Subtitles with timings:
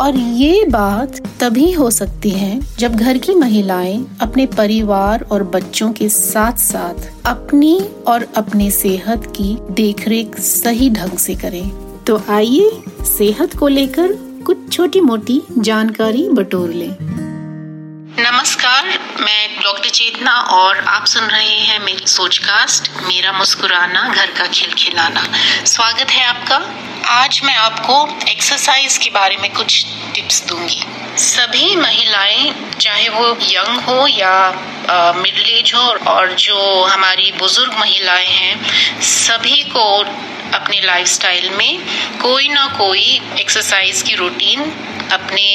[0.00, 5.92] और ये बात तभी हो सकती है जब घर की महिलाएँ अपने परिवार और बच्चों
[5.92, 11.70] के साथ साथ अपनी और अपने सेहत की देखरेख सही ढंग से करें।
[12.04, 12.70] तो आइए
[13.18, 14.12] सेहत को लेकर
[14.46, 17.23] कुछ छोटी मोटी जानकारी बटोर लें।
[18.74, 24.46] नमस्कार, मैं डॉक्टर चेतना और आप सुन रहे हैं मेरी सोचकास्ट, मेरा मुस्कुराना, घर का
[24.46, 25.22] खिलखिलाना
[25.64, 26.56] स्वागत है आपका।
[27.14, 27.96] आज मैं आपको
[28.30, 30.82] एक्सरसाइज के बारे में कुछ टिप्स दूँगी।
[31.18, 38.28] सभी महिलाएँ, चाहे वो यंग हो या मिडिल एज हो और जो हमारी बुज़ुर्ग महिलाएँ
[38.28, 40.02] हैं, सभी को
[40.54, 41.78] अपने लाइफस्टाइल में
[42.20, 44.60] कोई ना कोई एक्सरसाइज की रूटीन
[45.12, 45.46] अपने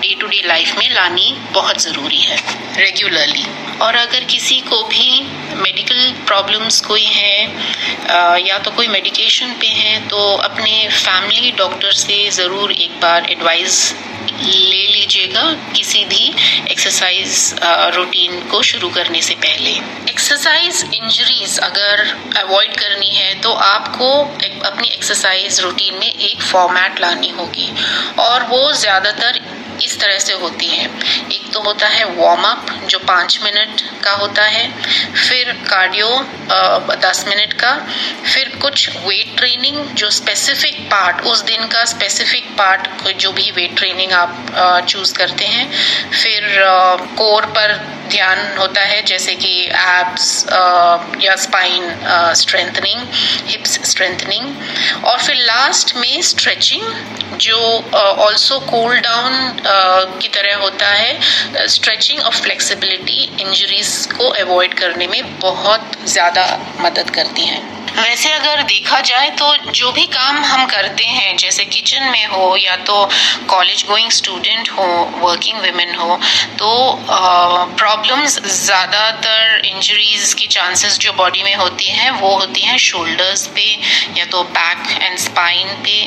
[0.00, 2.36] डे टू डे लाइफ में लानी बहुत ज़रूरी है
[2.76, 3.44] रेगुलरली
[3.82, 5.20] और अगर किसी को भी
[5.56, 12.18] मेडिकल प्रॉब्लम्स कोई हैं या तो कोई मेडिकेशन पे है तो अपने फैमिली डॉक्टर से
[12.32, 13.82] ज़रूर एक बार एडवाइस
[14.40, 15.42] ले लीजिएगा
[15.76, 16.32] किसी भी
[16.70, 17.54] एक्सरसाइज
[17.96, 19.70] रूटीन को शुरू करने से पहले।
[20.10, 22.00] एक्सरसाइज इंजरीज अगर
[22.38, 24.10] अवॉइड करनी है तो आपको
[24.64, 27.68] अपनी एक्सरसाइज रूटीन में एक फॉर्मेट लानी होगी।
[28.20, 29.40] और वो ज़्यादातर
[29.82, 30.84] इस तरह से होती है।
[31.32, 34.64] एक तो होता है वार्म अप जो पाँच मिनट का होता है,
[35.18, 36.08] फिर कार्डियो
[36.98, 37.74] दस मिनट का,
[38.24, 42.88] फिर कुछ वेट ट्रेनिंग जो स्पेसिफिक पार्ट उस दिन का स्पेसिफिक पार्ट
[43.20, 45.70] जो भी वेट ट्रेनिंग आप चूज़ करते हैं।
[46.12, 46.58] फिर
[47.18, 47.74] कोर पर
[48.10, 50.44] ध्यान होता है, जैसे कि एब्स
[51.22, 51.82] या स्पाइन
[52.36, 53.06] स्ट्रेंथनिंग
[53.48, 57.58] हिप्स स्ट्रेंथनिंग और फिर लास्ट में स्ट्रेचिंग जो
[57.94, 59.34] ऑल्सो कूल डाउन
[60.20, 66.46] की तरह होता है स्ट्रेचिंग और फ्लेक्सिबिलिटी इंजरीज को अवॉइड करने में बहुत ज़्यादा
[66.80, 71.64] मदद करती हैं। वैसे अगर देखा जाए तो जो भी काम हम करते हैं, जैसे
[71.66, 73.08] किचन में हो या तो
[73.50, 74.84] कॉलेज गोइंग स्टूडेंट हो
[75.20, 76.18] वर्किंग वुमेन हो
[76.58, 76.70] तो
[77.76, 83.68] प्रॉब्लम्स ज़्यादातर इंजरीज की चांसेस जो बॉडी में होती हैं, वो होती हैं शोल्डर्स पे
[84.18, 86.04] या तो बैक एंड स्पाइन पे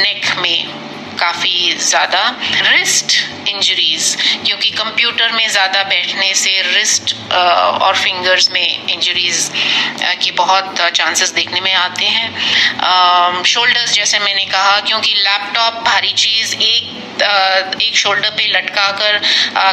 [0.00, 0.82] नेक में।
[1.16, 2.22] काफ़ी ज़्यादा
[2.62, 3.16] रिस्ट
[3.48, 9.50] इंजरीज क्योंकि कंप्यूटर में ज़्यादा बैठने से रिस्ट और फिंगर्स में इंजरीज
[10.22, 16.54] की बहुत चांसेस देखने में आते हैं। शोल्डर्स जैसे मैंने कहा, क्योंकि लैपटॉप भारी चीज़,
[16.56, 19.18] एक एक शोल्डर पे लटका कर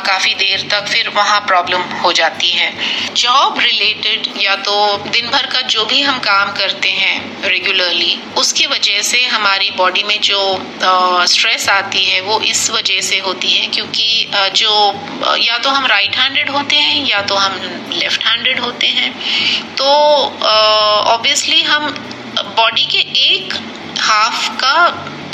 [0.08, 2.70] काफ़ी देर तक फिर वहाँ प्रॉब्लम हो जाती है।
[3.16, 4.76] जॉब रिलेटेड या तो
[5.08, 10.04] दिन भर का जो भी हम काम करते हैं रेगुलरली उसकी वजह से हमारी बॉडी
[10.04, 10.42] में जो
[11.32, 14.08] स्ट्रेस आती है, वो इस वजह से होती है क्योंकि
[14.56, 14.72] जो
[15.40, 17.60] या तो हम राइट हैंडेड होते हैं या तो हम
[17.94, 19.12] लेफ़्ट हैंडेड होते हैं।
[19.76, 19.86] तो
[21.08, 21.90] ऑब्वियसली हम
[22.58, 23.54] बॉडी के एक
[24.02, 24.76] हाफ़ का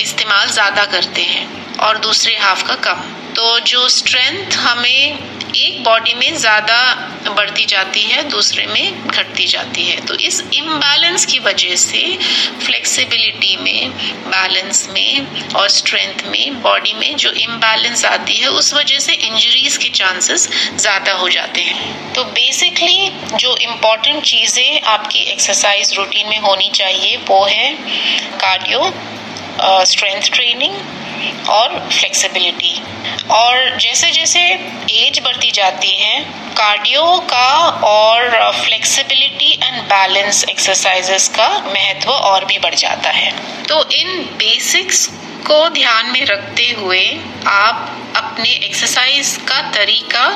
[0.01, 1.45] इस्तेमाल ज़्यादा करते हैं
[1.79, 3.03] और दूसरे हाफ़ का कम।
[3.37, 5.19] तो जो स्ट्रेंथ हमें
[5.57, 6.77] एक बॉडी में ज़्यादा
[7.29, 12.01] बढ़ती जाती है, दूसरे में घटती जाती है। तो इस इम्बैलेंस की वजह से
[12.65, 13.91] फ्लेक्सिबिलिटी में
[14.27, 19.77] बैलेंस में और स्ट्रेंथ में बॉडी में जो इम्बैलेंस आती है, उस वजह से इंजरीज
[19.77, 26.39] के चांसेस ज़्यादा हो जाते हैं। तो बेसिकली जो इम्पोर्टेंट चीज़ें आपकी एक्सरसाइज रूटीन में
[26.39, 27.71] होनी चाहिए, वो है
[28.37, 28.93] कार्डियो
[29.85, 30.75] स्ट्रेंथ ट्रेनिंग
[31.49, 32.75] और फ्लेक्सिबिलिटी
[33.33, 34.41] और जैसे जैसे
[34.93, 36.19] एज बढ़ती जाती है
[36.53, 37.49] कार्डियो का
[37.87, 43.31] और फ्लेक्सिबिलिटी एंड बैलेंस एक्सरसाइजेस का महत्व और भी बढ़ जाता है।
[43.63, 45.07] तो इन बेसिक्स
[45.47, 47.03] को ध्यान में रखते हुए
[47.47, 50.29] आप अपने एक्सरसाइज का तरीका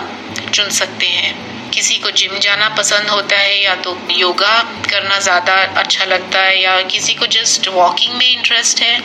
[0.54, 1.34] चुन सकते हैं।
[1.72, 6.62] किसी को जिम जाना पसंद होता है या तो योगा करना ज़्यादा अच्छा लगता है
[6.62, 8.98] या किसी को जस्ट वॉकिंग में इंटरेस्ट है।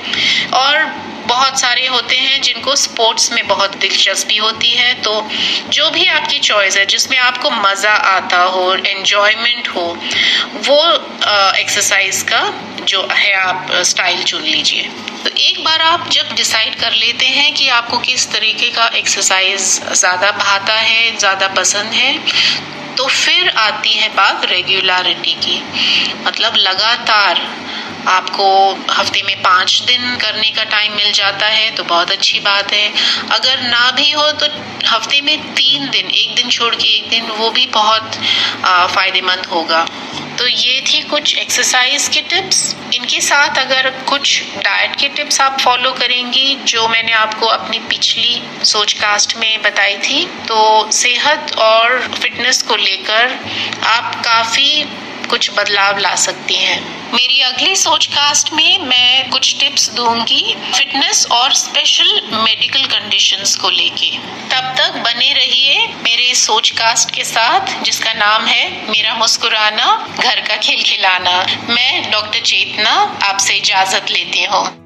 [0.55, 0.85] और
[1.27, 5.15] बहुत सारे होते हैं जिनको स्पोर्ट्स में बहुत दिलचस्पी होती है। तो
[5.71, 9.87] जो भी आपकी चॉइस है, जिसमें आपको मज़ा आता हो एन्जॉयमेंट हो,
[10.61, 10.81] वो
[11.57, 12.43] एक्सरसाइज का
[12.85, 14.89] जो है आप स्टाइल चुन लीजिए।
[15.25, 19.63] तो एक बार आप जब डिसाइड कर लेते हैं कि आपको किस तरीके का एक्सरसाइज
[19.93, 25.63] ज़्यादा भाता है, ज़्यादा पसंद है तो फिर आती है बात रेगुलरिटी की।
[26.25, 27.41] मतलब लगातार
[28.09, 28.49] आपको
[28.93, 32.89] हफ़्ते में पाँच दिन करने का टाइम मिल जाता है तो बहुत अच्छी बात है।
[33.31, 34.47] अगर ना भी हो तो
[34.87, 38.17] हफ़्ते में तीन दिन, एक दिन छोड़ के एक दिन, वो भी बहुत
[38.95, 39.87] फ़ायदेमंद होगा।
[40.39, 45.59] तो ये थी कुछ एक्सरसाइज के टिप्स इनके साथ अगर कुछ डाइट के टिप्स आप
[45.61, 51.99] फॉलो करेंगी, जो मैंने आपको अपनी पिछली सोच कास्ट में बताई थी तो सेहत और
[52.15, 53.39] फिटनेस को लेकर
[53.87, 54.85] आप काफ़ी
[55.27, 56.81] कुछ बदलाव ला सकती हैं।
[57.13, 63.71] मेरी अगली सोच कास्ट में मैं कुछ टिप्स दूँगी फिटनेस और स्पेशल मेडिकल कंडीशंस को
[63.71, 64.11] लेके।
[64.51, 70.41] तब तक बने रहिए मेरे सोच कास्ट के साथ, जिसका नाम है मेरा मुस्कुराना, घर
[70.41, 71.39] का खिलखिलाना।
[71.69, 72.91] मैं डॉक्टर चेतना,
[73.23, 74.86] आपसे इजाज़त लेती हूँ।